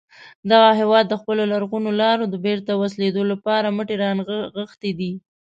[0.51, 5.11] دغه هیواد د خپلو لرغونو لارو د بېرته وصلېدو لپاره مټې را نغښتې دي.